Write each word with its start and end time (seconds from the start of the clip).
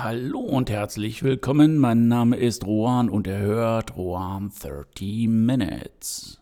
Hallo 0.00 0.38
und 0.38 0.70
herzlich 0.70 1.24
willkommen. 1.24 1.76
Mein 1.76 2.06
Name 2.06 2.36
ist 2.36 2.64
Rohan 2.64 3.08
und 3.08 3.26
ihr 3.26 3.38
hört 3.38 3.96
Rohan 3.96 4.52
30 4.56 5.26
Minutes. 5.26 6.40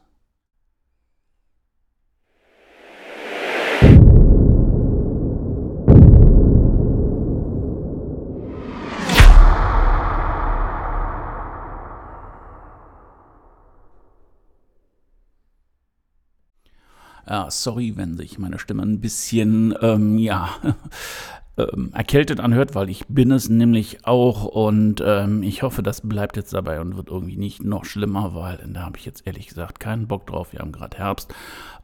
Ja, 17.26 17.50
sorry, 17.50 17.96
wenn 17.96 18.18
sich 18.18 18.38
meine 18.38 18.58
Stimme 18.58 18.82
ein 18.82 19.00
bisschen, 19.00 19.74
ähm, 19.80 20.18
ja, 20.18 20.50
ähm, 21.58 21.90
erkältet 21.94 22.40
anhört, 22.40 22.74
weil 22.74 22.90
ich 22.90 23.06
bin 23.08 23.30
es 23.30 23.48
nämlich 23.48 24.06
auch 24.06 24.44
und 24.44 25.02
ähm, 25.04 25.42
ich 25.42 25.62
hoffe, 25.62 25.82
das 25.82 26.02
bleibt 26.02 26.36
jetzt 26.36 26.52
dabei 26.52 26.80
und 26.80 26.96
wird 26.96 27.08
irgendwie 27.08 27.36
nicht 27.36 27.64
noch 27.64 27.84
schlimmer, 27.84 28.34
weil 28.34 28.58
da 28.72 28.82
habe 28.82 28.98
ich 28.98 29.06
jetzt 29.06 29.26
ehrlich 29.26 29.48
gesagt 29.48 29.80
keinen 29.80 30.06
Bock 30.06 30.26
drauf. 30.26 30.52
Wir 30.52 30.60
haben 30.60 30.72
gerade 30.72 30.98
Herbst 30.98 31.34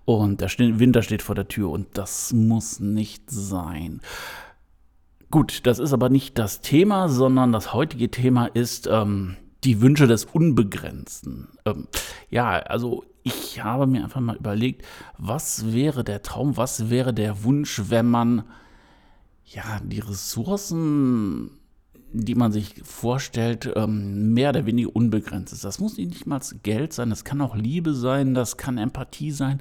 und 0.05 0.41
der 0.41 0.51
Winter 0.59 1.03
steht 1.03 1.23
vor 1.23 1.35
der 1.35 1.48
Tür 1.48 1.71
und 1.71 1.87
das 1.95 2.33
muss 2.33 2.81
nicht 2.81 3.31
sein. 3.31 4.01
Gut, 5.31 5.67
das 5.67 5.79
ist 5.79 5.95
aber 5.95 6.11
nicht 6.11 6.39
das 6.39 6.61
Thema, 6.61 7.09
sondern 7.09 7.53
das 7.53 7.73
heutige 7.73 8.11
Thema 8.11 8.47
ist 8.47 8.87
ähm, 8.91 9.37
die 9.65 9.81
Wünsche 9.81 10.07
des 10.07 10.27
Unbegrenzten. 10.27 11.48
Ähm, 11.65 11.89
ja, 12.29 12.51
also 12.51 13.05
ich 13.23 13.62
habe 13.62 13.87
mir 13.87 14.05
einfach 14.05 14.20
mal 14.20 14.37
überlegt, 14.37 14.84
was 15.17 15.73
wäre 15.73 16.05
der 16.05 16.23
Traum, 16.23 16.59
was 16.59 16.91
wäre 16.91 17.15
der 17.15 17.45
Wunsch, 17.45 17.81
wenn 17.89 18.11
man 18.11 18.45
ja, 19.55 19.80
die 19.83 20.01
Ressourcen, 20.01 21.51
die 22.12 22.34
man 22.34 22.52
sich 22.52 22.83
vorstellt, 22.84 23.70
ähm, 23.77 24.33
mehr 24.34 24.51
oder 24.51 24.66
weniger 24.66 24.94
unbegrenzt 24.94 25.53
ist. 25.53 25.64
Das 25.64 25.81
muss 25.81 25.97
nicht 25.97 26.27
mal 26.27 26.41
Geld 26.62 26.92
sein, 26.92 27.11
das 27.11 27.25
kann 27.25 27.41
auch 27.41 27.56
Liebe 27.56 27.94
sein, 27.94 28.34
das 28.34 28.56
kann 28.56 28.78
Empathie 28.78 29.31
sein, 29.31 29.61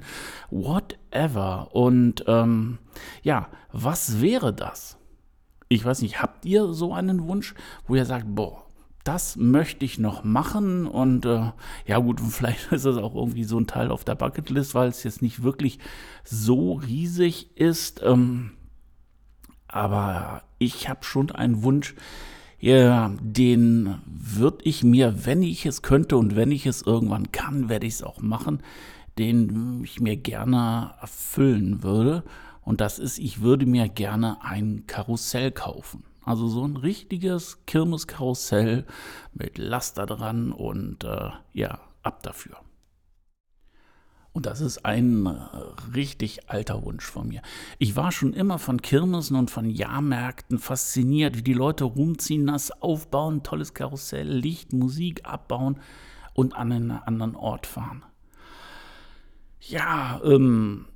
whatever. 0.50 1.74
Und 1.74 2.24
ähm, 2.26 2.78
ja, 3.22 3.48
was 3.72 4.20
wäre 4.20 4.52
das? 4.52 4.98
Ich 5.68 5.84
weiß 5.84 6.02
nicht, 6.02 6.20
habt 6.20 6.44
ihr 6.44 6.72
so 6.72 6.92
einen 6.92 7.26
Wunsch, 7.26 7.54
wo 7.86 7.94
ihr 7.94 8.04
sagt, 8.04 8.26
boah, 8.28 8.66
das 9.04 9.36
möchte 9.36 9.84
ich 9.84 9.98
noch 9.98 10.22
machen 10.22 10.86
und 10.86 11.26
äh, 11.26 11.50
ja 11.86 11.98
gut, 11.98 12.20
vielleicht 12.28 12.72
ist 12.72 12.84
das 12.84 12.96
auch 12.96 13.14
irgendwie 13.14 13.44
so 13.44 13.58
ein 13.58 13.66
Teil 13.66 13.90
auf 13.90 14.04
der 14.04 14.14
Bucketlist, 14.14 14.74
weil 14.74 14.88
es 14.88 15.02
jetzt 15.02 15.22
nicht 15.22 15.42
wirklich 15.42 15.78
so 16.24 16.74
riesig 16.74 17.56
ist. 17.56 18.00
Ähm, 18.04 18.52
aber 19.72 20.42
ich 20.58 20.88
habe 20.88 21.04
schon 21.04 21.30
einen 21.32 21.62
Wunsch, 21.62 21.94
ja, 22.60 23.12
den 23.20 23.98
würde 24.06 24.58
ich 24.62 24.84
mir, 24.84 25.26
wenn 25.26 25.42
ich 25.42 25.66
es 25.66 25.82
könnte 25.82 26.16
und 26.16 26.36
wenn 26.36 26.52
ich 26.52 26.66
es 26.66 26.82
irgendwann 26.82 27.32
kann, 27.32 27.68
werde 27.68 27.86
ich 27.86 27.94
es 27.94 28.02
auch 28.04 28.20
machen, 28.20 28.62
den 29.18 29.82
ich 29.82 29.98
mir 29.98 30.16
gerne 30.16 30.94
erfüllen 31.00 31.82
würde. 31.82 32.22
Und 32.60 32.80
das 32.80 33.00
ist, 33.00 33.18
ich 33.18 33.40
würde 33.40 33.66
mir 33.66 33.88
gerne 33.88 34.44
ein 34.44 34.84
Karussell 34.86 35.50
kaufen. 35.50 36.04
Also 36.24 36.46
so 36.46 36.64
ein 36.64 36.76
richtiges 36.76 37.64
Kirmeskarussell 37.66 38.86
mit 39.34 39.58
Laster 39.58 40.06
dran 40.06 40.52
und 40.52 41.02
äh, 41.02 41.30
ja, 41.52 41.80
ab 42.04 42.22
dafür. 42.22 42.58
Und 44.32 44.46
das 44.46 44.62
ist 44.62 44.84
ein 44.86 45.26
äh, 45.26 45.30
richtig 45.94 46.50
alter 46.50 46.84
Wunsch 46.84 47.04
von 47.04 47.28
mir. 47.28 47.42
Ich 47.78 47.96
war 47.96 48.12
schon 48.12 48.32
immer 48.32 48.58
von 48.58 48.80
Kirmesen 48.80 49.36
und 49.36 49.50
von 49.50 49.68
Jahrmärkten 49.68 50.58
fasziniert, 50.58 51.36
wie 51.36 51.42
die 51.42 51.52
Leute 51.52 51.84
rumziehen, 51.84 52.46
das 52.46 52.70
aufbauen, 52.82 53.42
tolles 53.42 53.74
Karussell, 53.74 54.28
Licht, 54.28 54.72
Musik 54.72 55.26
abbauen 55.26 55.78
und 56.32 56.56
an 56.56 56.72
einen 56.72 56.90
anderen 56.92 57.36
Ort 57.36 57.66
fahren. 57.66 58.04
Ja, 59.60 60.20
ähm, 60.24 60.86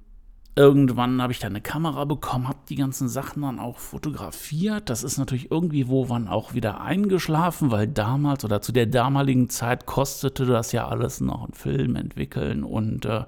Irgendwann 0.58 1.20
habe 1.20 1.34
ich 1.34 1.38
da 1.38 1.48
eine 1.48 1.60
Kamera 1.60 2.06
bekommen, 2.06 2.48
habe 2.48 2.60
die 2.70 2.76
ganzen 2.76 3.10
Sachen 3.10 3.42
dann 3.42 3.58
auch 3.58 3.76
fotografiert. 3.78 4.88
Das 4.88 5.04
ist 5.04 5.18
natürlich 5.18 5.50
irgendwie 5.50 5.86
wo 5.88 6.08
wann 6.08 6.28
auch 6.28 6.54
wieder 6.54 6.80
eingeschlafen, 6.80 7.70
weil 7.70 7.86
damals 7.86 8.42
oder 8.42 8.62
zu 8.62 8.72
der 8.72 8.86
damaligen 8.86 9.50
Zeit 9.50 9.84
kostete 9.84 10.46
das 10.46 10.72
ja 10.72 10.88
alles 10.88 11.20
noch 11.20 11.44
einen 11.44 11.52
Film 11.52 11.94
entwickeln 11.94 12.64
und 12.64 13.04
äh, 13.04 13.24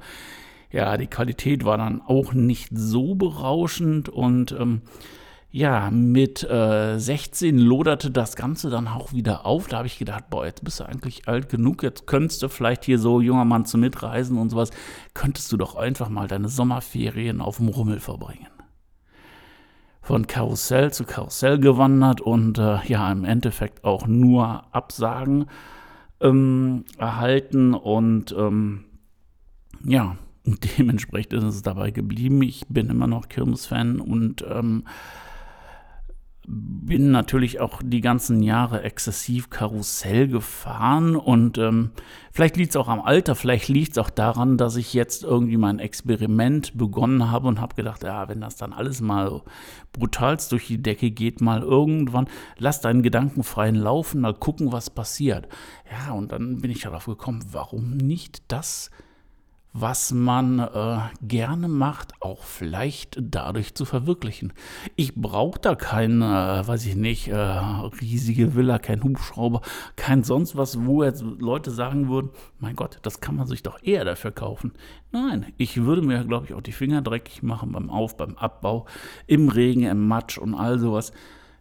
ja, 0.71 0.97
die 0.97 1.07
Qualität 1.07 1.65
war 1.67 1.77
dann 1.77 2.01
auch 2.01 2.33
nicht 2.33 2.71
so 2.73 3.15
berauschend 3.15 4.09
und 4.09 4.53
ähm, 4.53 4.81
ja, 5.51 5.91
mit 5.91 6.45
äh, 6.45 6.99
16 6.99 7.59
loderte 7.59 8.11
das 8.11 8.37
Ganze 8.37 8.69
dann 8.69 8.87
auch 8.87 9.15
wieder 9.15 9.47
auf. 9.47 9.67
Da 9.67 9.79
habe 9.79 9.87
ich 9.87 9.99
gedacht, 9.99 10.29
boah, 10.29 10.45
jetzt 10.45 10.63
bist 10.63 10.81
du 10.81 10.85
eigentlich 10.85 11.27
alt 11.27 11.49
genug, 11.49 11.83
jetzt 11.83 12.07
könntest 12.07 12.43
du 12.43 12.49
vielleicht 12.49 12.85
hier 12.85 12.99
so 12.99 13.21
junger 13.21 13.47
Mann 13.47 13.65
zu 13.65 13.79
mitreisen 13.79 14.37
und 14.37 14.51
sowas. 14.51 14.71
Könntest 15.15 15.51
du 15.51 15.57
doch 15.57 15.75
einfach 15.75 16.11
mal 16.11 16.29
deine 16.29 16.49
Sommerferien 16.49 17.41
auf 17.41 17.57
dem 17.57 17.69
Rummel 17.69 17.99
verbringen. 17.99 18.49
Von 20.03 20.27
Karussell 20.27 20.93
zu 20.93 21.05
Karussell 21.05 21.59
gewandert 21.59 22.21
und 22.21 22.59
äh, 22.59 22.79
ja, 22.87 23.11
im 23.11 23.25
Endeffekt 23.25 23.85
auch 23.85 24.07
nur 24.07 24.65
Absagen 24.75 25.47
ähm, 26.21 26.85
erhalten 26.99 27.73
und 27.73 28.33
ähm, 28.33 28.85
ja, 29.83 30.17
dementsprechend 30.45 31.33
ist 31.33 31.45
es 31.45 31.63
dabei 31.63 31.91
geblieben. 31.91 32.43
Ich 32.43 32.67
bin 32.69 32.91
immer 32.91 33.07
noch 33.07 33.29
Kirmes-Fan 33.29 34.01
und 34.01 34.45
ähm, 34.47 34.85
bin 36.51 37.11
natürlich 37.11 37.61
auch 37.61 37.83
die 37.85 38.01
ganzen 38.01 38.43
Jahre 38.43 38.83
exzessiv 38.83 39.51
Karussell 39.51 40.29
gefahren 40.29 41.15
und 41.15 41.59
ähm, 41.59 41.91
vielleicht 42.33 42.57
liegt 42.57 42.71
es 42.71 42.77
auch 42.77 42.89
am 42.89 43.03
Alter, 43.03 43.35
vielleicht 43.35 43.69
liegt 43.69 43.93
es 43.93 43.99
auch 43.99 44.09
daran, 44.09 44.57
dass 44.57 44.77
ich 44.77 44.95
jetzt 44.95 45.25
irgendwie 45.25 45.59
mein 45.59 45.79
Experiment 45.79 46.79
begonnen 46.79 47.31
habe 47.31 47.49
und 47.49 47.61
habe 47.61 47.75
gedacht, 47.75 48.03
ja, 48.03 48.31
wenn 48.31 48.41
das 48.41 48.57
dann 48.57 48.73
alles 48.73 49.03
mal 49.03 49.43
brutalst 49.93 50.51
durch 50.53 50.67
die 50.67 50.81
Decke 50.81 51.11
geht, 51.11 51.43
mal 51.43 51.61
irgendwann, 51.61 52.29
lass 52.57 52.81
deinen 52.81 53.03
Gedanken 53.03 53.43
freien 53.43 53.77
Laufen, 53.77 54.23
mal 54.23 54.33
gucken, 54.33 54.73
was 54.73 54.89
passiert. 54.89 55.49
Ja, 55.91 56.15
und 56.15 56.33
dann 56.33 56.63
bin 56.63 56.71
ich 56.71 56.81
darauf 56.81 57.05
gekommen, 57.05 57.45
warum 57.53 57.99
nicht 57.99 58.43
das 58.49 58.91
was 59.73 60.13
man 60.13 60.59
äh, 60.59 60.99
gerne 61.23 61.69
macht, 61.69 62.15
auch 62.21 62.43
vielleicht 62.43 63.19
dadurch 63.21 63.75
zu 63.75 63.85
verwirklichen. 63.85 64.53
Ich 64.97 65.15
brauche 65.15 65.61
da 65.61 65.75
keine, 65.75 66.63
äh, 66.63 66.67
weiß 66.67 66.87
ich 66.87 66.97
nicht, 66.97 67.29
äh, 67.29 67.37
riesige 67.37 68.55
Villa, 68.55 68.79
kein 68.79 69.03
Hubschrauber, 69.05 69.61
kein 69.97 70.25
sonst 70.25 70.57
was, 70.57 70.85
wo 70.85 71.05
jetzt 71.05 71.23
Leute 71.23 71.71
sagen 71.71 72.09
würden, 72.09 72.31
mein 72.59 72.77
Gott, 72.77 72.99
das 73.03 73.21
kann 73.21 73.37
man 73.37 73.47
sich 73.47 73.63
doch 73.63 73.83
eher 73.83 74.05
dafür 74.05 74.33
kaufen. 74.33 74.73
Nein, 75.13 75.53
ich 75.59 75.83
würde 75.83 76.03
mir, 76.03 76.25
glaube 76.25 76.47
ich, 76.47 76.55
auch 76.55 76.63
die 76.63 76.73
Finger 76.73 77.03
dreckig 77.03 77.43
machen 77.43 77.73
beim 77.73 77.91
Auf, 77.91 78.17
beim 78.17 78.37
Abbau, 78.37 78.87
im 79.27 79.49
Regen, 79.49 79.83
im 79.83 80.09
Matsch 80.09 80.39
und 80.39 80.55
all 80.55 80.79
sowas. 80.79 81.13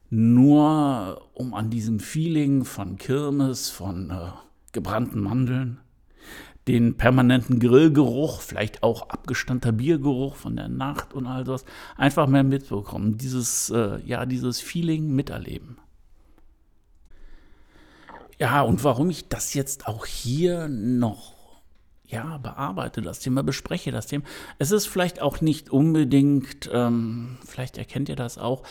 Nur 0.10 1.28
um 1.34 1.54
an 1.54 1.70
diesem 1.70 2.00
Feeling 2.00 2.64
von 2.64 2.98
Kirmes, 2.98 3.70
von 3.70 4.10
äh, 4.10 4.30
gebrannten 4.72 5.20
Mandeln, 5.22 5.82
den 6.68 6.98
permanenten 6.98 7.60
Grillgeruch, 7.60 8.42
vielleicht 8.42 8.84
auch 8.84 9.10
abgestandter 9.10 9.72
Biergeruch 9.72 10.36
von 10.36 10.56
der 10.56 10.68
Nacht 10.68 11.14
und 11.14 11.26
all 11.26 11.44
das, 11.44 11.66
einfach 11.96 12.28
mehr 12.28 12.44
mitbekommen. 12.44 13.18
Dieses, 13.18 13.70
äh, 13.70 14.00
ja, 14.06 14.26
dieses 14.26 14.60
Feeling 14.60 15.16
miterleben. 15.16 15.78
Ja, 18.40 18.62
und 18.62 18.84
warum 18.84 19.10
ich 19.10 19.30
das 19.30 19.54
jetzt 19.54 19.88
auch 19.88 20.06
hier 20.06 20.68
noch 20.68 21.38
ja, 22.08 22.38
bearbeite, 22.38 23.02
das 23.02 23.20
Thema 23.20 23.44
bespreche, 23.44 23.92
das 23.92 24.08
Thema. 24.08 24.24
Es 24.60 24.72
ist 24.72 24.88
vielleicht 24.88 25.22
auch 25.22 25.42
nicht 25.42 25.70
unbedingt, 25.70 26.70
ähm, 26.72 27.38
vielleicht 27.46 27.78
erkennt 27.78 28.08
ihr 28.08 28.16
das 28.16 28.38
auch, 28.38 28.64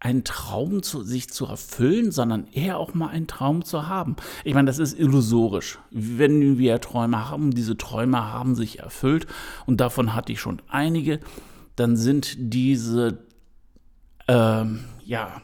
einen 0.00 0.24
Traum 0.24 0.82
zu, 0.82 1.02
sich 1.02 1.28
zu 1.28 1.46
erfüllen, 1.46 2.10
sondern 2.10 2.46
eher 2.52 2.78
auch 2.78 2.94
mal 2.94 3.08
einen 3.08 3.26
Traum 3.26 3.64
zu 3.64 3.86
haben. 3.86 4.16
Ich 4.44 4.54
meine, 4.54 4.66
das 4.66 4.78
ist 4.78 4.98
illusorisch. 4.98 5.78
Wenn 5.90 6.58
wir 6.58 6.80
Träume 6.80 7.28
haben, 7.28 7.50
diese 7.50 7.76
Träume 7.76 8.32
haben 8.32 8.54
sich 8.54 8.78
erfüllt 8.78 9.26
und 9.66 9.80
davon 9.80 10.14
hatte 10.14 10.32
ich 10.32 10.40
schon 10.40 10.62
einige, 10.68 11.20
dann 11.76 11.96
sind 11.96 12.34
diese, 12.38 13.18
ähm, 14.26 14.84
ja, 15.04 15.42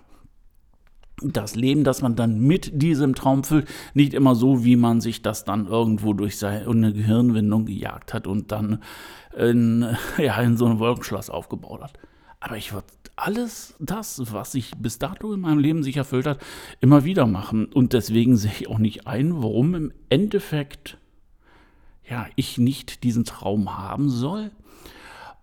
das 1.23 1.55
Leben, 1.55 1.85
das 1.85 2.03
man 2.03 2.15
dann 2.15 2.41
mit 2.41 2.83
diesem 2.83 3.15
Traum 3.15 3.45
füllt, 3.45 3.69
nicht 3.95 4.15
immer 4.15 4.35
so, 4.35 4.65
wie 4.65 4.77
man 4.77 5.01
sich 5.01 5.23
das 5.23 5.45
dann 5.45 5.67
irgendwo 5.67 6.13
durch 6.13 6.39
seine 6.39 6.93
Gehirnwindung 6.93 7.67
gejagt 7.67 8.13
hat 8.15 8.27
und 8.27 8.53
dann 8.53 8.83
in, 9.37 9.87
ja, 10.19 10.41
in 10.41 10.57
so 10.57 10.67
einem 10.67 10.79
Wolkenschloss 10.79 11.29
aufgebaut 11.29 11.83
hat. 11.83 11.99
Aber 12.47 12.57
ich 12.57 12.73
würde 12.73 12.87
alles 13.17 13.75
das, 13.81 14.33
was 14.33 14.53
sich 14.53 14.71
bis 14.79 15.01
dato 15.01 15.33
in 15.33 15.41
meinem 15.41 15.59
Leben 15.59 15.83
sich 15.83 15.97
erfüllt 15.97 16.27
hat, 16.27 16.39
immer 16.81 17.05
wieder 17.05 17.27
machen. 17.27 17.67
Und 17.67 17.93
deswegen 17.93 18.37
sehe 18.37 18.53
ich 18.53 18.69
auch 18.69 18.79
nicht 18.79 19.09
ein, 19.09 19.43
warum 19.43 19.75
im 19.75 19.93
Endeffekt 20.11 20.97
ja, 22.09 22.29
ich 22.37 22.57
nicht 22.57 23.03
diesen 23.03 23.25
Traum 23.25 23.77
haben 23.77 24.09
soll. 24.11 24.53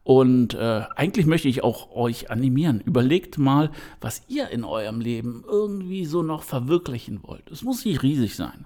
Und 0.03 0.53
äh, 0.53 0.83
eigentlich 0.95 1.25
möchte 1.25 1.49
ich 1.49 1.61
auch 1.61 1.91
euch 1.93 2.31
animieren. 2.31 2.79
Überlegt 2.79 3.37
mal, 3.37 3.69
was 3.99 4.21
ihr 4.29 4.47
in 4.47 4.63
eurem 4.63 5.01
Leben 5.01 5.43
irgendwie 5.45 6.05
so 6.05 6.23
noch 6.23 6.43
verwirklichen 6.43 7.21
wollt. 7.23 7.51
Es 7.51 7.63
muss 7.63 7.83
nicht 7.83 8.01
riesig 8.01 8.37
sein. 8.37 8.65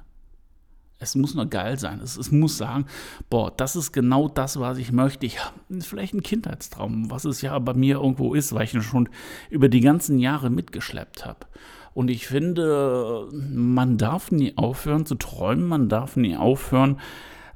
Es 0.99 1.15
muss 1.15 1.35
nur 1.35 1.45
geil 1.45 1.77
sein. 1.77 1.99
Es, 2.03 2.17
es, 2.17 2.31
muss 2.31 2.57
sagen, 2.57 2.85
boah, 3.29 3.51
das 3.55 3.75
ist 3.75 3.91
genau 3.91 4.27
das, 4.27 4.59
was 4.59 4.77
ich 4.77 4.91
möchte. 4.91 5.25
Ich 5.25 5.43
habe 5.43 5.55
vielleicht 5.81 6.13
ein 6.13 6.23
Kindheitstraum, 6.23 7.11
was 7.11 7.25
es 7.25 7.41
ja 7.41 7.57
bei 7.59 7.73
mir 7.73 7.97
irgendwo 7.97 8.33
ist, 8.33 8.53
weil 8.53 8.63
ich 8.63 8.73
ihn 8.73 8.81
schon 8.81 9.09
über 9.49 9.69
die 9.69 9.81
ganzen 9.81 10.17
Jahre 10.17 10.49
mitgeschleppt 10.49 11.25
habe. 11.25 11.45
Und 11.93 12.09
ich 12.09 12.27
finde, 12.27 13.27
man 13.31 13.97
darf 13.97 14.31
nie 14.31 14.55
aufhören 14.55 15.05
zu 15.05 15.15
träumen, 15.15 15.67
man 15.67 15.89
darf 15.89 16.15
nie 16.15 16.35
aufhören, 16.35 16.99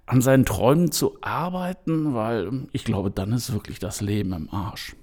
an 0.05 0.21
seinen 0.21 0.45
Träumen 0.45 0.91
zu 0.91 1.17
arbeiten, 1.21 2.13
weil 2.13 2.67
ich 2.71 2.83
glaube, 2.83 3.11
dann 3.11 3.31
ist 3.33 3.53
wirklich 3.53 3.79
das 3.79 4.01
Leben 4.01 4.33
im 4.33 4.49
Arsch. 4.51 4.95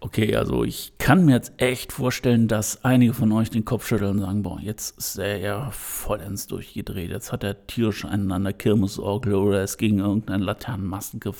Okay, 0.00 0.36
also 0.36 0.62
ich 0.62 0.92
kann 0.98 1.24
mir 1.24 1.32
jetzt 1.32 1.54
echt 1.56 1.92
vorstellen, 1.92 2.46
dass 2.46 2.84
einige 2.84 3.14
von 3.14 3.32
euch 3.32 3.50
den 3.50 3.64
Kopf 3.64 3.88
schütteln 3.88 4.12
und 4.12 4.20
sagen, 4.20 4.42
boah, 4.42 4.60
jetzt 4.60 4.96
ist 4.96 5.18
er 5.18 5.38
ja 5.38 5.70
vollends 5.72 6.46
durchgedreht. 6.46 7.10
Jetzt 7.10 7.32
hat 7.32 7.42
er 7.42 7.66
tierisch 7.66 8.04
einen 8.04 8.30
an 8.30 8.44
der 8.44 8.52
Kirmesorgel 8.52 9.34
oder 9.34 9.60
es 9.62 9.76
gegen 9.76 9.98
irgendeinen 9.98 10.44
Laternenmasten 10.44 11.18
ge 11.18 11.32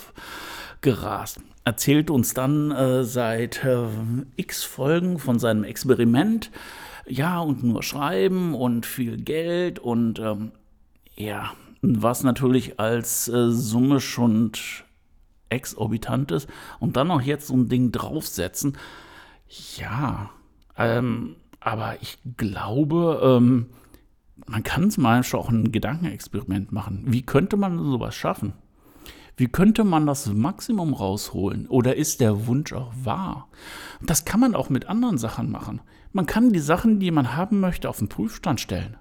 gerast. 0.80 1.40
Erzählt 1.64 2.10
uns 2.10 2.34
dann 2.34 2.72
äh, 2.72 3.04
seit 3.04 3.64
äh, 3.64 3.86
x 4.36 4.64
Folgen 4.64 5.18
von 5.18 5.38
seinem 5.38 5.62
Experiment. 5.62 6.50
Ja, 7.06 7.38
und 7.40 7.62
nur 7.62 7.84
schreiben 7.84 8.54
und 8.54 8.86
viel 8.86 9.18
Geld 9.18 9.78
und 9.78 10.18
ähm, 10.18 10.50
ja, 11.16 11.52
was 11.80 12.24
natürlich 12.24 12.80
als 12.80 13.28
äh, 13.28 13.50
Summe 13.50 14.00
schon 14.00 14.52
exorbitant 15.50 16.30
ist 16.32 16.48
und 16.80 16.96
dann 16.96 17.08
noch 17.08 17.22
jetzt 17.22 17.48
so 17.48 17.54
ein 17.54 17.68
Ding 17.68 17.92
draufsetzen. 17.92 18.76
Ja, 19.76 20.30
ähm, 20.76 21.36
aber 21.60 21.96
ich 22.00 22.18
glaube, 22.36 23.20
ähm, 23.22 23.66
man 24.46 24.62
kann 24.62 24.84
es 24.84 24.98
mal 24.98 25.22
schon 25.24 25.40
auch 25.40 25.48
ein 25.48 25.72
Gedankenexperiment 25.72 26.72
machen. 26.72 27.04
Wie 27.06 27.22
könnte 27.22 27.56
man 27.56 27.78
sowas 27.78 28.14
schaffen? 28.14 28.54
Wie 29.36 29.46
könnte 29.46 29.84
man 29.84 30.06
das 30.06 30.26
Maximum 30.32 30.94
rausholen? 30.94 31.68
Oder 31.68 31.94
ist 31.94 32.20
der 32.20 32.46
Wunsch 32.48 32.72
auch 32.72 32.92
wahr? 33.04 33.48
Das 34.02 34.24
kann 34.24 34.40
man 34.40 34.54
auch 34.54 34.68
mit 34.68 34.86
anderen 34.86 35.16
Sachen 35.16 35.50
machen. 35.50 35.80
Man 36.12 36.26
kann 36.26 36.52
die 36.52 36.58
Sachen, 36.58 36.98
die 36.98 37.10
man 37.12 37.36
haben 37.36 37.60
möchte, 37.60 37.88
auf 37.88 37.98
den 37.98 38.08
Prüfstand 38.08 38.60
stellen. 38.60 38.96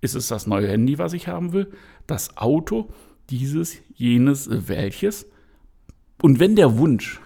Ist 0.00 0.14
es 0.14 0.28
das 0.28 0.46
neue 0.46 0.68
Handy, 0.68 0.98
was 0.98 1.14
ich 1.14 1.28
haben 1.28 1.52
will? 1.52 1.72
Das 2.06 2.36
Auto? 2.36 2.90
Dieses, 3.30 3.78
jenes, 3.94 4.48
welches? 4.68 5.26
Und 6.20 6.40
wenn 6.40 6.56
der 6.56 6.78
Wunsch 6.78 7.20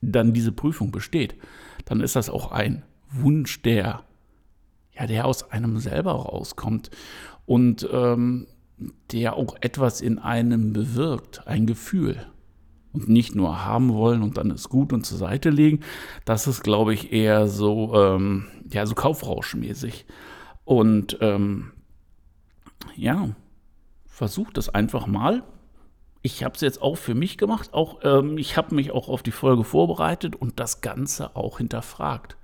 dann 0.00 0.32
diese 0.32 0.52
Prüfung 0.52 0.90
besteht, 0.90 1.36
dann 1.84 2.00
ist 2.00 2.16
das 2.16 2.30
auch 2.30 2.52
ein 2.52 2.84
Wunsch, 3.10 3.62
der, 3.62 4.04
ja, 4.92 5.06
der 5.06 5.26
aus 5.26 5.50
einem 5.50 5.78
selber 5.78 6.12
rauskommt 6.12 6.90
und 7.46 7.88
ähm, 7.92 8.46
der 9.12 9.36
auch 9.36 9.56
etwas 9.60 10.00
in 10.00 10.18
einem 10.18 10.72
bewirkt, 10.72 11.46
ein 11.46 11.66
Gefühl. 11.66 12.26
Und 12.92 13.08
nicht 13.08 13.34
nur 13.34 13.64
haben 13.64 13.94
wollen 13.94 14.22
und 14.22 14.36
dann 14.36 14.50
ist 14.50 14.68
gut 14.68 14.92
und 14.92 15.06
zur 15.06 15.16
Seite 15.16 15.48
legen. 15.48 15.80
Das 16.26 16.46
ist, 16.46 16.62
glaube 16.62 16.92
ich, 16.92 17.10
eher 17.10 17.46
so, 17.48 17.94
ähm, 17.94 18.48
ja, 18.70 18.84
so 18.84 18.94
kaufrauschmäßig. 18.94 20.04
Und 20.64 21.16
ähm, 21.22 21.70
ja, 22.94 23.30
versucht 24.04 24.58
das 24.58 24.68
einfach 24.68 25.06
mal 25.06 25.42
ich 26.22 26.44
habe 26.44 26.54
es 26.54 26.60
jetzt 26.60 26.80
auch 26.80 26.96
für 26.96 27.14
mich 27.14 27.36
gemacht. 27.36 27.74
Auch 27.74 28.00
ähm, 28.04 28.38
ich 28.38 28.56
habe 28.56 28.74
mich 28.74 28.92
auch 28.92 29.08
auf 29.08 29.22
die 29.22 29.32
Folge 29.32 29.64
vorbereitet 29.64 30.36
und 30.36 30.60
das 30.60 30.80
Ganze 30.80 31.36
auch 31.36 31.58
hinterfragt 31.58 32.36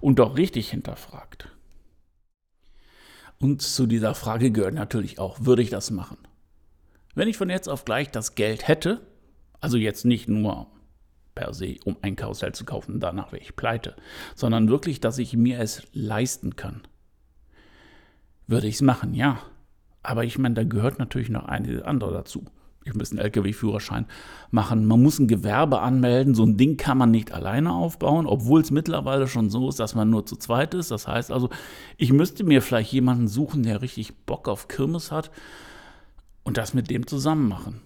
und 0.00 0.20
auch 0.20 0.36
richtig 0.36 0.70
hinterfragt. 0.70 1.48
Und 3.38 3.62
zu 3.62 3.86
dieser 3.86 4.14
Frage 4.14 4.50
gehört 4.50 4.74
natürlich 4.74 5.18
auch, 5.18 5.38
würde 5.40 5.62
ich 5.62 5.70
das 5.70 5.90
machen? 5.90 6.18
Wenn 7.14 7.28
ich 7.28 7.36
von 7.36 7.50
jetzt 7.50 7.68
auf 7.68 7.84
gleich 7.84 8.10
das 8.10 8.34
Geld 8.34 8.68
hätte, 8.68 9.00
also 9.60 9.78
jetzt 9.78 10.04
nicht 10.04 10.28
nur 10.28 10.66
per 11.34 11.52
se, 11.52 11.76
um 11.84 11.96
ein 12.02 12.16
Karussell 12.16 12.52
zu 12.52 12.64
kaufen, 12.64 13.00
danach 13.00 13.32
wäre 13.32 13.42
ich 13.42 13.56
pleite, 13.56 13.96
sondern 14.34 14.68
wirklich, 14.68 15.00
dass 15.00 15.18
ich 15.18 15.34
mir 15.34 15.60
es 15.60 15.82
leisten 15.92 16.56
kann, 16.56 16.82
würde 18.46 18.68
ich 18.68 18.76
es 18.76 18.82
machen, 18.82 19.14
ja. 19.14 19.38
Aber 20.02 20.24
ich 20.24 20.38
meine, 20.38 20.54
da 20.54 20.64
gehört 20.64 20.98
natürlich 20.98 21.30
noch 21.30 21.46
einiges 21.46 21.82
andere 21.82 22.12
dazu 22.12 22.46
ich 22.86 22.94
muss 22.94 23.10
einen 23.10 23.18
LKW-Führerschein 23.18 24.06
machen. 24.50 24.86
Man 24.86 25.02
muss 25.02 25.18
ein 25.18 25.26
Gewerbe 25.26 25.80
anmelden. 25.80 26.34
So 26.34 26.44
ein 26.44 26.56
Ding 26.56 26.76
kann 26.76 26.96
man 26.96 27.10
nicht 27.10 27.32
alleine 27.32 27.72
aufbauen, 27.72 28.26
obwohl 28.26 28.60
es 28.60 28.70
mittlerweile 28.70 29.26
schon 29.26 29.50
so 29.50 29.68
ist, 29.68 29.80
dass 29.80 29.94
man 29.94 30.08
nur 30.08 30.24
zu 30.24 30.36
zweit 30.36 30.72
ist. 30.72 30.90
Das 30.90 31.08
heißt 31.08 31.32
also, 31.32 31.50
ich 31.96 32.12
müsste 32.12 32.44
mir 32.44 32.62
vielleicht 32.62 32.92
jemanden 32.92 33.26
suchen, 33.26 33.64
der 33.64 33.82
richtig 33.82 34.14
Bock 34.24 34.48
auf 34.48 34.68
Kirmes 34.68 35.10
hat 35.10 35.32
und 36.44 36.56
das 36.56 36.74
mit 36.74 36.88
dem 36.88 37.06
zusammen 37.08 37.48
machen. 37.48 37.80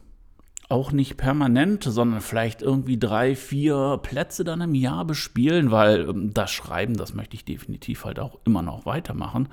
Auch 0.68 0.92
nicht 0.92 1.16
permanent, 1.16 1.82
sondern 1.82 2.20
vielleicht 2.20 2.60
irgendwie 2.60 2.98
drei, 2.98 3.34
vier 3.34 3.98
Plätze 4.02 4.44
dann 4.44 4.60
im 4.60 4.74
Jahr 4.74 5.04
bespielen, 5.06 5.70
weil 5.70 6.08
ähm, 6.08 6.34
das 6.34 6.50
Schreiben, 6.50 6.94
das 6.94 7.14
möchte 7.14 7.34
ich 7.34 7.44
definitiv 7.44 8.04
halt 8.04 8.20
auch 8.20 8.38
immer 8.44 8.62
noch 8.62 8.84
weitermachen. 8.84 9.48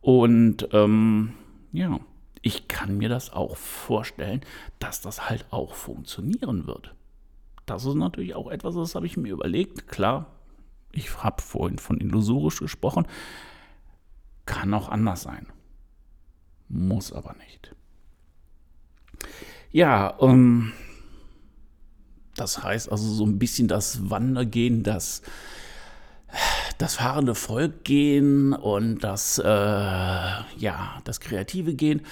Und 0.00 0.68
ähm, 0.72 1.34
ja 1.72 2.00
ich 2.48 2.66
kann 2.66 2.96
mir 2.96 3.10
das 3.10 3.30
auch 3.30 3.58
vorstellen, 3.58 4.40
dass 4.78 5.02
das 5.02 5.28
halt 5.28 5.44
auch 5.50 5.74
funktionieren 5.74 6.66
wird. 6.66 6.94
Das 7.66 7.84
ist 7.84 7.94
natürlich 7.94 8.34
auch 8.34 8.50
etwas, 8.50 8.74
das 8.74 8.94
habe 8.94 9.04
ich 9.04 9.18
mir 9.18 9.34
überlegt. 9.34 9.86
Klar, 9.86 10.26
ich 10.90 11.22
habe 11.22 11.42
vorhin 11.42 11.76
von 11.76 12.00
illusorisch 12.00 12.60
gesprochen. 12.60 13.06
Kann 14.46 14.72
auch 14.72 14.88
anders 14.88 15.22
sein. 15.22 15.46
Muss 16.70 17.12
aber 17.12 17.34
nicht. 17.34 17.74
Ja, 19.70 20.16
ähm, 20.18 20.72
das 22.34 22.62
heißt 22.62 22.90
also 22.90 23.12
so 23.12 23.26
ein 23.26 23.38
bisschen 23.38 23.68
das 23.68 24.08
Wandergehen, 24.08 24.82
das 24.82 25.20
das 26.78 26.94
fahrende 26.94 27.34
Volk 27.34 27.84
gehen 27.84 28.52
und 28.52 29.00
das, 29.00 29.38
äh, 29.38 29.44
ja, 29.44 31.00
das 31.04 31.20
kreative 31.20 31.74
gehen. 31.74 32.02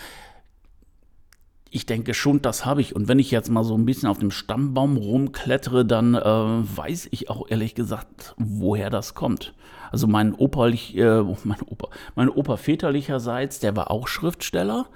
Ich 1.70 1.84
denke 1.84 2.14
schon, 2.14 2.42
das 2.42 2.64
habe 2.64 2.80
ich. 2.80 2.94
Und 2.94 3.08
wenn 3.08 3.18
ich 3.18 3.30
jetzt 3.30 3.50
mal 3.50 3.64
so 3.64 3.76
ein 3.76 3.84
bisschen 3.84 4.08
auf 4.08 4.18
dem 4.18 4.30
Stammbaum 4.30 4.96
rumklettere, 4.96 5.84
dann 5.84 6.14
äh, 6.14 6.20
weiß 6.20 7.08
ich 7.10 7.28
auch 7.28 7.46
ehrlich 7.48 7.74
gesagt, 7.74 8.34
woher 8.38 8.88
das 8.88 9.14
kommt. 9.14 9.52
Also 9.90 10.06
mein 10.06 10.34
Opa, 10.34 10.68
äh, 10.68 11.22
mein 11.44 11.60
Opa, 11.66 11.88
mein 12.14 12.28
Opa 12.28 12.56
väterlicherseits, 12.56 13.60
der 13.60 13.76
war 13.76 13.90
auch 13.90 14.08
Schriftsteller 14.08 14.86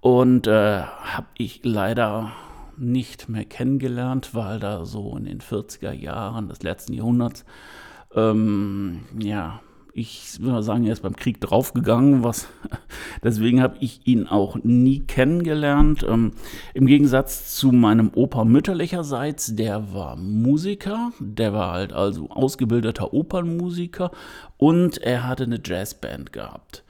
und 0.00 0.46
äh, 0.46 0.82
habe 0.82 1.26
ich 1.36 1.60
leider 1.62 2.32
nicht 2.76 3.28
mehr 3.28 3.44
kennengelernt, 3.44 4.34
weil 4.34 4.58
da 4.58 4.84
so 4.86 5.16
in 5.16 5.26
den 5.26 5.40
40er 5.40 5.92
Jahren 5.92 6.48
des 6.48 6.62
letzten 6.62 6.94
Jahrhunderts 6.94 7.44
ähm, 8.14 9.02
ja, 9.18 9.60
ich 9.92 10.38
würde 10.40 10.52
mal 10.52 10.62
sagen, 10.62 10.84
er 10.84 10.92
ist 10.92 11.02
beim 11.02 11.16
Krieg 11.16 11.40
draufgegangen, 11.40 12.22
was 12.22 12.48
deswegen 13.24 13.62
habe 13.62 13.76
ich 13.80 14.06
ihn 14.06 14.26
auch 14.26 14.56
nie 14.62 15.00
kennengelernt. 15.00 16.04
Ähm, 16.08 16.32
Im 16.74 16.86
Gegensatz 16.86 17.56
zu 17.56 17.72
meinem 17.72 18.10
Opa 18.14 18.44
mütterlicherseits, 18.44 19.56
der 19.56 19.92
war 19.92 20.16
Musiker, 20.16 21.12
der 21.18 21.52
war 21.52 21.72
halt 21.72 21.92
also 21.92 22.30
ausgebildeter 22.30 23.12
Opernmusiker 23.12 24.10
und 24.56 24.98
er 24.98 25.26
hatte 25.26 25.44
eine 25.44 25.60
Jazzband 25.64 26.32
gehabt. 26.32 26.84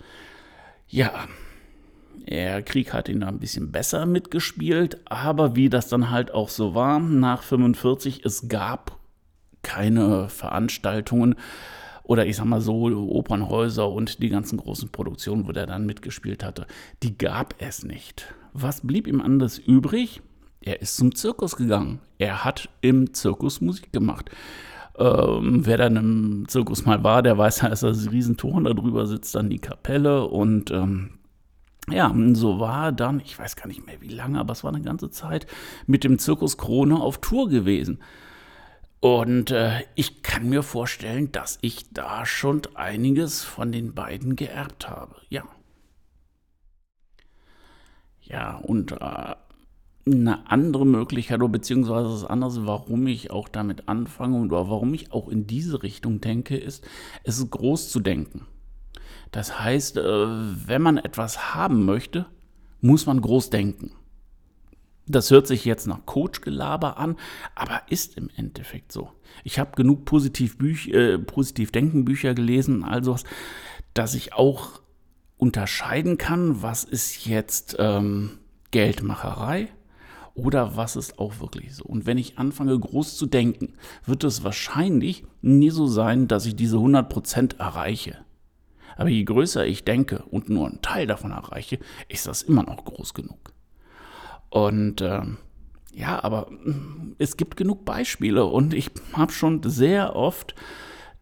Ja, 0.88 1.12
der 2.28 2.62
Krieg 2.62 2.92
hat 2.92 3.09
ihn 3.09 3.21
da 3.21 3.28
ein 3.28 3.38
bisschen 3.38 3.73
besser 3.73 4.07
mitgespielt, 4.07 4.99
aber 5.07 5.57
wie 5.57 5.69
das 5.69 5.88
dann 5.88 6.11
halt 6.11 6.33
auch 6.33 6.49
so 6.49 6.75
war, 6.75 7.00
nach 7.00 7.42
45, 7.42 8.25
es 8.25 8.49
gab 8.49 8.99
keine 9.62 10.28
Veranstaltungen 10.28 11.37
oder 12.10 12.26
ich 12.26 12.34
sag 12.34 12.44
mal 12.46 12.60
so 12.60 12.90
Opernhäuser 12.90 13.88
und 13.88 14.20
die 14.20 14.30
ganzen 14.30 14.58
großen 14.58 14.88
Produktionen, 14.88 15.46
wo 15.46 15.52
der 15.52 15.66
dann 15.66 15.86
mitgespielt 15.86 16.42
hatte, 16.42 16.66
die 17.04 17.16
gab 17.16 17.54
es 17.58 17.84
nicht. 17.84 18.34
Was 18.52 18.80
blieb 18.80 19.06
ihm 19.06 19.20
anders 19.20 19.58
übrig? 19.58 20.20
Er 20.60 20.82
ist 20.82 20.96
zum 20.96 21.14
Zirkus 21.14 21.54
gegangen. 21.54 22.00
Er 22.18 22.44
hat 22.44 22.68
im 22.80 23.14
Zirkus 23.14 23.60
Musik 23.60 23.92
gemacht. 23.92 24.28
Ähm, 24.98 25.64
wer 25.64 25.76
dann 25.76 25.94
im 25.94 26.48
Zirkus 26.48 26.84
mal 26.84 27.04
war, 27.04 27.22
der 27.22 27.38
weiß, 27.38 27.58
da 27.60 27.68
ist 27.68 27.84
das 27.84 28.10
Riesentor, 28.10 28.60
da 28.60 28.72
drüber 28.72 29.06
sitzt 29.06 29.36
dann 29.36 29.48
die 29.48 29.60
Kapelle 29.60 30.26
und 30.26 30.72
ähm, 30.72 31.10
ja, 31.92 32.12
so 32.32 32.58
war 32.58 32.90
dann, 32.90 33.20
ich 33.20 33.38
weiß 33.38 33.54
gar 33.54 33.68
nicht 33.68 33.86
mehr 33.86 34.00
wie 34.00 34.08
lange, 34.08 34.40
aber 34.40 34.50
es 34.50 34.64
war 34.64 34.72
eine 34.74 34.82
ganze 34.82 35.10
Zeit 35.10 35.46
mit 35.86 36.02
dem 36.02 36.18
Zirkus 36.18 36.58
Krone 36.58 36.96
auf 36.96 37.18
Tour 37.18 37.48
gewesen. 37.48 38.00
Und 39.00 39.50
äh, 39.50 39.80
ich 39.95 40.23
kann 40.23 40.49
mir 40.49 40.62
vorstellen, 40.62 41.33
dass 41.33 41.59
ich 41.62 41.90
da 41.90 42.26
schon 42.26 42.62
einiges 42.75 43.42
von 43.42 43.73
den 43.73 43.95
beiden 43.95 44.37
geerbt 44.37 44.88
habe. 44.88 45.16
Ja. 45.30 45.45
Ja, 48.21 48.57
und 48.59 48.92
äh, 48.92 49.35
eine 50.07 50.50
andere 50.50 50.87
Möglichkeit 50.87 51.40
oder 51.40 51.49
beziehungsweise 51.49 52.11
das 52.11 52.25
andere, 52.25 52.66
warum 52.66 53.07
ich 53.07 53.30
auch 53.30 53.49
damit 53.49 53.88
anfange 53.88 54.38
und 54.38 54.50
warum 54.50 54.92
ich 54.92 55.12
auch 55.12 55.28
in 55.28 55.47
diese 55.47 55.83
Richtung 55.83 56.21
denke, 56.21 56.57
ist, 56.57 56.87
es 57.25 57.38
ist 57.38 57.50
groß 57.50 57.90
zu 57.90 58.00
denken. 58.00 58.47
Das 59.33 59.61
heißt, 59.61 59.97
äh, 59.97 60.02
wenn 60.02 60.83
man 60.83 60.99
etwas 60.99 61.54
haben 61.54 61.87
möchte, 61.87 62.26
muss 62.80 63.07
man 63.07 63.21
groß 63.21 63.50
denken. 63.50 63.92
Das 65.10 65.30
hört 65.30 65.46
sich 65.46 65.64
jetzt 65.64 65.86
nach 65.86 66.06
Coachgelaber 66.06 66.98
an, 66.98 67.16
aber 67.54 67.82
ist 67.88 68.16
im 68.16 68.30
Endeffekt 68.36 68.92
so. 68.92 69.10
Ich 69.44 69.58
habe 69.58 69.72
genug 69.76 70.04
positiv, 70.04 70.56
Büch, 70.56 70.88
äh, 70.88 71.18
positiv 71.18 71.72
gelesen, 71.72 72.84
also 72.84 73.16
dass 73.92 74.14
ich 74.14 74.34
auch 74.34 74.80
unterscheiden 75.36 76.16
kann, 76.16 76.62
was 76.62 76.84
ist 76.84 77.26
jetzt 77.26 77.76
ähm, 77.78 78.38
Geldmacherei 78.70 79.68
oder 80.34 80.76
was 80.76 80.96
ist 80.96 81.18
auch 81.18 81.40
wirklich 81.40 81.74
so. 81.74 81.84
Und 81.84 82.06
wenn 82.06 82.18
ich 82.18 82.38
anfange 82.38 82.78
groß 82.78 83.16
zu 83.16 83.26
denken, 83.26 83.74
wird 84.04 84.22
es 84.22 84.44
wahrscheinlich 84.44 85.24
nie 85.42 85.70
so 85.70 85.86
sein, 85.86 86.28
dass 86.28 86.46
ich 86.46 86.54
diese 86.54 86.76
100% 86.76 87.58
erreiche. 87.58 88.18
Aber 88.96 89.08
je 89.08 89.24
größer 89.24 89.66
ich 89.66 89.84
denke 89.84 90.22
und 90.30 90.50
nur 90.50 90.68
einen 90.68 90.82
Teil 90.82 91.06
davon 91.06 91.30
erreiche, 91.30 91.78
ist 92.08 92.26
das 92.26 92.42
immer 92.42 92.62
noch 92.62 92.84
groß 92.84 93.14
genug. 93.14 93.52
Und 94.50 95.00
äh, 95.00 95.23
ja, 95.95 96.23
aber 96.23 96.50
mm, 96.50 97.14
es 97.19 97.37
gibt 97.37 97.57
genug 97.57 97.85
Beispiele 97.85 98.45
und 98.45 98.75
ich 98.75 98.90
habe 99.12 99.33
schon 99.33 99.62
sehr 99.62 100.14
oft 100.16 100.54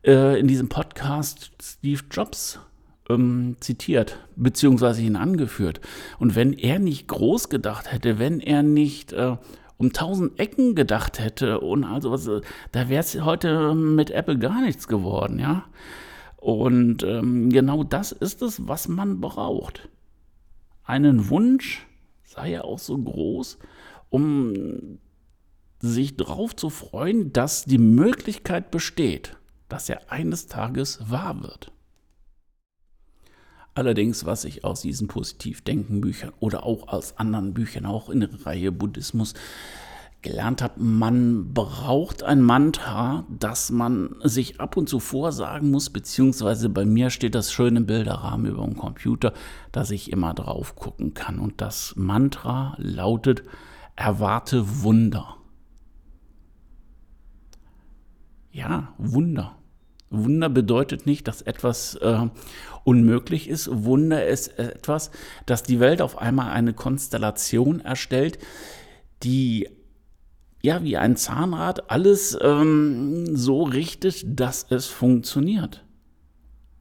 äh, 0.04 0.38
in 0.40 0.48
diesem 0.48 0.68
Podcast 0.68 1.52
Steve 1.62 2.02
Jobs 2.10 2.60
ähm, 3.08 3.56
zitiert, 3.60 4.18
beziehungsweise 4.36 5.02
ihn 5.02 5.16
angeführt. 5.16 5.80
Und 6.18 6.36
wenn 6.36 6.52
er 6.52 6.78
nicht 6.78 7.08
groß 7.08 7.48
gedacht 7.48 7.92
hätte, 7.92 8.18
wenn 8.18 8.40
er 8.40 8.62
nicht 8.62 9.12
äh, 9.12 9.36
um 9.76 9.92
tausend 9.92 10.38
Ecken 10.38 10.74
gedacht 10.74 11.18
hätte 11.18 11.60
und 11.60 11.84
also 11.84 12.10
was, 12.10 12.26
äh, 12.26 12.40
da 12.72 12.88
wäre 12.88 13.00
es 13.00 13.20
heute 13.22 13.74
mit 13.74 14.10
Apple 14.10 14.38
gar 14.38 14.60
nichts 14.62 14.88
geworden, 14.88 15.38
ja. 15.38 15.64
Und 16.36 17.02
ähm, 17.02 17.50
genau 17.50 17.82
das 17.82 18.12
ist 18.12 18.42
es, 18.42 18.68
was 18.68 18.86
man 18.86 19.20
braucht. 19.20 19.88
Einen 20.84 21.30
Wunsch, 21.30 21.87
sei 22.28 22.52
er 22.52 22.64
auch 22.66 22.78
so 22.78 22.96
groß, 22.96 23.58
um 24.10 24.98
sich 25.80 26.16
darauf 26.16 26.54
zu 26.54 26.70
freuen, 26.70 27.32
dass 27.32 27.64
die 27.64 27.78
Möglichkeit 27.78 28.70
besteht, 28.70 29.36
dass 29.68 29.88
er 29.88 30.12
eines 30.12 30.46
Tages 30.46 31.10
wahr 31.10 31.42
wird. 31.42 31.72
Allerdings, 33.74 34.26
was 34.26 34.44
ich 34.44 34.64
aus 34.64 34.82
diesen 34.82 35.08
Positivdenken-Büchern 35.08 36.32
oder 36.40 36.64
auch 36.64 36.88
aus 36.88 37.16
anderen 37.16 37.54
Büchern, 37.54 37.86
auch 37.86 38.10
in 38.10 38.20
der 38.20 38.44
Reihe 38.44 38.72
Buddhismus, 38.72 39.34
gelernt 40.22 40.62
habe, 40.62 40.82
man 40.82 41.54
braucht 41.54 42.22
ein 42.22 42.42
Mantra, 42.42 43.24
das 43.28 43.70
man 43.70 44.16
sich 44.22 44.60
ab 44.60 44.76
und 44.76 44.88
zu 44.88 44.98
vorsagen 44.98 45.70
muss, 45.70 45.90
beziehungsweise 45.90 46.68
bei 46.68 46.84
mir 46.84 47.10
steht 47.10 47.34
das 47.34 47.52
schön 47.52 47.76
im 47.76 47.86
Bilderrahmen 47.86 48.46
über 48.46 48.64
dem 48.64 48.76
Computer, 48.76 49.32
dass 49.70 49.90
ich 49.90 50.10
immer 50.10 50.34
drauf 50.34 50.74
gucken 50.74 51.14
kann. 51.14 51.38
Und 51.38 51.60
das 51.60 51.94
Mantra 51.96 52.74
lautet, 52.78 53.44
erwarte 53.94 54.82
Wunder. 54.82 55.36
Ja, 58.50 58.94
Wunder. 58.98 59.54
Wunder 60.10 60.48
bedeutet 60.48 61.06
nicht, 61.06 61.28
dass 61.28 61.42
etwas 61.42 61.94
äh, 61.96 62.26
unmöglich 62.82 63.48
ist. 63.48 63.68
Wunder 63.84 64.26
ist 64.26 64.58
etwas, 64.58 65.10
dass 65.46 65.62
die 65.62 65.80
Welt 65.80 66.00
auf 66.00 66.18
einmal 66.18 66.50
eine 66.50 66.72
Konstellation 66.72 67.80
erstellt, 67.80 68.38
die 69.22 69.68
ja, 70.68 70.82
wie 70.84 70.98
ein 70.98 71.16
Zahnrad 71.16 71.90
alles 71.90 72.36
ähm, 72.42 73.34
so 73.34 73.62
richtet, 73.62 74.22
dass 74.38 74.66
es 74.68 74.86
funktioniert. 74.86 75.82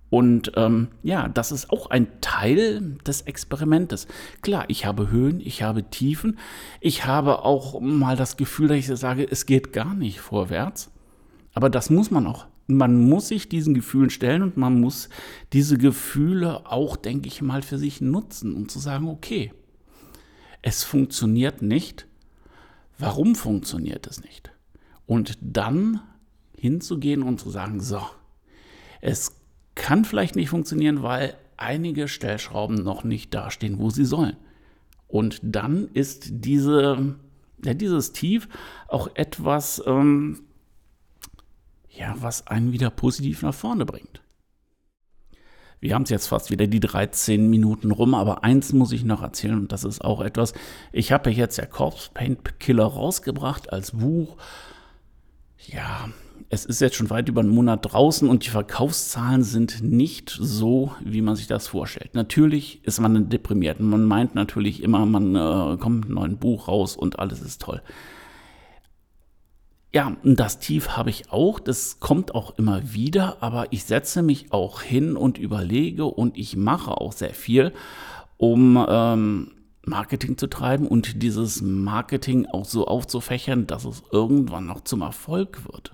Und 0.10 0.52
ähm, 0.58 0.90
ja, 1.04 1.30
das 1.30 1.54
ist 1.54 1.70
auch 1.70 1.90
ein 1.90 2.20
Teil 2.20 2.98
des 3.06 3.22
Experimentes. 3.22 4.08
Klar, 4.42 4.66
ich 4.68 4.86
habe 4.86 5.10
Höhen, 5.10 5.40
ich 5.40 5.64
habe 5.64 5.84
Tiefen, 5.84 6.38
ich 6.82 7.06
habe 7.06 7.46
auch 7.46 7.80
mal 7.80 8.18
das 8.18 8.36
Gefühl, 8.36 8.68
dass 8.68 8.78
ich 8.78 8.88
sage, 8.88 9.26
es 9.30 9.46
geht 9.46 9.72
gar 9.72 9.94
nicht 9.94 10.20
vorwärts. 10.20 10.92
Aber 11.54 11.70
das 11.70 11.90
muss 11.90 12.12
man 12.12 12.28
auch. 12.28 12.46
Man 12.68 13.08
muss 13.08 13.30
sich 13.30 13.48
diesen 13.48 13.74
Gefühlen 13.74 14.10
stellen 14.10 14.44
und 14.44 14.58
man 14.58 14.82
muss 14.82 15.08
diese 15.54 15.78
Gefühle 15.78 16.70
auch, 16.70 16.98
denke 16.98 17.30
ich 17.30 17.42
mal, 17.42 17.62
für 17.62 17.78
sich 17.78 18.02
nutzen, 18.02 18.54
um 18.54 18.68
zu 18.68 18.80
sagen, 18.80 19.08
okay, 19.08 19.54
es 20.62 20.84
funktioniert 20.84 21.62
nicht, 21.62 22.06
Warum 22.98 23.36
funktioniert 23.36 24.08
es 24.08 24.22
nicht? 24.22 24.52
Und 25.06 25.38
dann 25.42 26.02
hinzugehen 26.58 27.24
und 27.24 27.40
zu 27.40 27.50
sagen, 27.50 27.80
so, 27.80 28.02
es 29.02 29.36
kann 29.76 30.06
vielleicht 30.06 30.36
nicht 30.36 30.50
funktionieren, 30.50 31.04
weil 31.04 31.36
einige 31.56 32.08
Stellschrauben 32.08 32.76
noch 32.76 33.04
nicht 33.04 33.34
dastehen, 33.34 33.80
wo 33.80 33.90
sie 33.90 34.06
sollen. 34.06 34.38
Und 35.08 35.40
dann 35.42 35.88
ist 35.94 36.28
diese, 36.30 37.16
ja, 37.64 37.74
dieses 37.74 38.12
Tief 38.12 38.50
auch 38.88 39.10
etwas, 39.16 39.82
ähm, 39.86 40.42
ja, 41.90 42.16
was 42.20 42.48
einen 42.48 42.74
wieder 42.74 42.90
positiv 42.90 43.42
nach 43.42 43.54
vorne 43.54 43.86
bringt. 43.86 44.22
Wir 45.80 45.94
haben 45.94 46.04
es 46.04 46.10
jetzt 46.10 46.28
fast 46.28 46.50
wieder 46.50 46.66
die 46.66 46.80
13 46.80 47.50
Minuten 47.50 47.92
rum, 47.92 48.16
aber 48.16 48.44
eins 48.44 48.74
muss 48.74 48.92
ich 48.92 49.04
noch 49.04 49.22
erzählen 49.22 49.60
und 49.60 49.72
das 49.72 49.84
ist 49.84 50.04
auch 50.04 50.22
etwas. 50.22 50.54
Ich 50.92 51.12
habe 51.12 51.30
jetzt 51.30 51.58
der 51.60 51.68
Corpse 51.68 52.10
Paint 52.14 52.60
Killer 52.60 52.86
rausgebracht 52.86 53.72
als 53.72 53.92
Buch. 53.92 54.38
Ja, 55.68 56.10
es 56.50 56.66
ist 56.66 56.82
jetzt 56.82 56.96
schon 56.96 57.10
weit 57.10 57.30
über 57.30 57.42
einen 57.42 57.50
Monat 57.50 57.92
draußen 57.92 58.30
und 58.30 58.46
die 58.46 58.50
Verkaufszahlen 58.50 59.44
sind 59.44 59.84
nicht 59.84 60.36
so, 60.40 60.94
wie 61.04 61.22
man 61.22 61.36
sich 61.36 61.48
das 61.48 61.68
vorstellt. 61.68 62.16
Natürlich 62.16 62.84
ist 62.84 63.00
man 63.00 63.30
deprimiert. 63.30 63.80
Man 63.80 64.06
meint 64.06 64.34
natürlich 64.34 64.82
immer, 64.82 65.06
man 65.06 65.36
äh, 65.36 65.78
kommt 65.78 66.02
mit 66.02 66.06
einem 66.06 66.16
neuen 66.16 66.38
Buch 66.38 66.68
raus 66.68 66.96
und 66.96 67.20
alles 67.20 67.42
ist 67.42 67.62
toll. 67.62 67.82
Ja, 69.94 70.18
das 70.24 70.60
Tief 70.60 70.90
habe 70.90 71.10
ich 71.10 71.32
auch, 71.32 71.60
das 71.60 72.00
kommt 72.00 72.36
auch 72.36 72.58
immer 72.58 72.94
wieder, 72.94 73.38
aber 73.42 73.72
ich 73.72 73.86
setze 73.86 74.22
mich 74.22 74.52
auch 74.52 74.82
hin 74.82 75.16
und 75.16 75.38
überlege 75.38 76.06
und 76.06 76.38
ich 76.38 76.58
mache 76.58 76.92
auch 76.92 77.14
sehr 77.14 77.34
viel, 77.34 77.74
um 78.36 78.86
ähm, 78.88 79.52
Marketing 79.86 80.38
zu 80.38 80.48
treiben 80.48 80.88
und 80.88 81.24
dieses 81.24 81.62
Marketing 81.62 82.46
auch 82.48 82.66
so 82.66 82.86
aufzufächern, 82.86 83.66
dass 83.66 83.86
es 83.86 84.04
irgendwann 84.12 84.66
noch 84.66 84.82
zum 84.82 85.02
Erfolg 85.02 85.66
wird. 85.72 85.94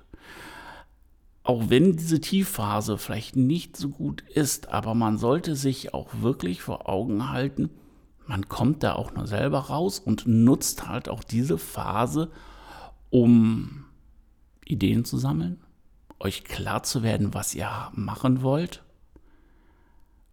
Auch 1.43 1.69
wenn 1.69 1.95
diese 1.95 2.19
Tiefphase 2.19 2.97
vielleicht 2.97 3.35
nicht 3.35 3.77
so 3.77 3.89
gut 3.89 4.21
ist, 4.21 4.69
aber 4.69 4.95
man 4.95 5.19
sollte 5.19 5.55
sich 5.55 5.93
auch 5.93 6.09
wirklich 6.21 6.63
vor 6.63 6.89
Augen 6.89 7.29
halten, 7.29 7.69
man 8.25 8.47
kommt 8.47 8.81
da 8.81 8.93
auch 8.93 9.13
nur 9.13 9.27
selber 9.27 9.59
raus 9.59 9.99
und 9.99 10.25
nutzt 10.25 10.87
halt 10.87 11.09
auch 11.09 11.23
diese 11.23 11.57
Phase, 11.57 12.31
um 13.13 13.85
Ideen 14.65 15.05
zu 15.05 15.19
sammeln, 15.19 15.61
euch 16.19 16.43
klar 16.43 16.81
zu 16.81 17.03
werden, 17.03 17.35
was 17.35 17.53
ihr 17.53 17.69
machen 17.93 18.41
wollt. 18.41 18.83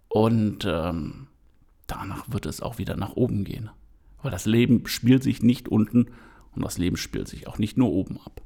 Und 0.08 0.64
ähm, 0.64 1.26
danach 1.86 2.32
wird 2.32 2.46
es 2.46 2.62
auch 2.62 2.78
wieder 2.78 2.96
nach 2.96 3.16
oben 3.16 3.44
gehen. 3.44 3.68
Weil 4.22 4.30
das 4.30 4.46
Leben 4.46 4.86
spielt 4.86 5.22
sich 5.22 5.42
nicht 5.42 5.68
unten 5.68 6.06
und 6.52 6.64
das 6.64 6.78
Leben 6.78 6.96
spielt 6.96 7.28
sich 7.28 7.46
auch 7.48 7.58
nicht 7.58 7.76
nur 7.76 7.92
oben 7.92 8.18
ab. 8.24 8.40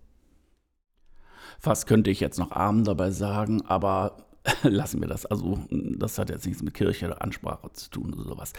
Fast 1.60 1.86
könnte 1.86 2.10
ich 2.10 2.18
jetzt 2.18 2.38
noch 2.38 2.50
Armen 2.50 2.82
dabei 2.82 3.12
sagen, 3.12 3.62
aber 3.62 4.26
lassen 4.64 5.00
wir 5.00 5.08
das. 5.08 5.26
Also, 5.26 5.64
das 5.70 6.18
hat 6.18 6.30
jetzt 6.30 6.44
nichts 6.44 6.60
mit 6.60 6.74
Kirche 6.74 7.06
oder 7.06 7.22
Ansprache 7.22 7.70
zu 7.72 7.88
tun 7.88 8.12
oder 8.12 8.24
sowas. 8.24 8.52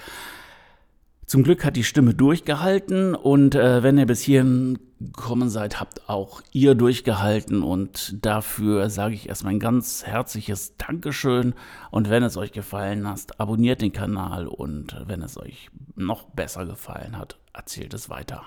Zum 1.26 1.42
Glück 1.42 1.66
hat 1.66 1.76
die 1.76 1.84
Stimme 1.84 2.14
durchgehalten 2.14 3.16
und 3.16 3.56
äh, 3.56 3.82
wenn 3.82 3.98
ihr 3.98 4.06
bis 4.06 4.22
hierhin 4.22 4.78
gekommen 5.00 5.50
seid, 5.50 5.80
habt 5.80 6.08
auch 6.08 6.42
ihr 6.52 6.76
durchgehalten 6.76 7.64
und 7.64 8.24
dafür 8.24 8.92
sage 8.92 9.16
ich 9.16 9.28
erstmal 9.28 9.54
ein 9.54 9.60
ganz 9.60 10.06
herzliches 10.06 10.78
Dankeschön 10.78 11.56
und 11.90 12.12
wenn 12.12 12.22
es 12.22 12.38
euch 12.38 12.52
gefallen 12.52 13.10
hat, 13.10 13.40
abonniert 13.40 13.82
den 13.82 13.92
Kanal 13.92 14.48
und 14.48 15.02
wenn 15.08 15.24
es 15.24 15.38
euch 15.38 15.70
noch 15.96 16.26
besser 16.30 16.68
gefallen 16.68 17.18
hat, 17.18 17.38
erzählt 17.54 17.96
es 17.96 18.10
weiter. 18.10 18.44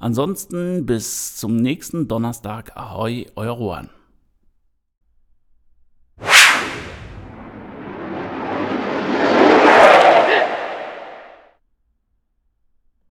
Ansonsten 0.00 0.86
bis 0.86 1.36
zum 1.36 1.56
nächsten 1.56 2.08
Donnerstag. 2.08 2.74
Ahoi, 2.76 3.26
euer 3.36 3.58
Juan. 3.58 3.90